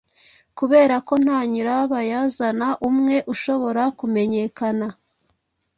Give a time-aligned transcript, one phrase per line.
[0.57, 4.87] kubera ko nta nyirabayazana umwe, ushobora kumenyekana.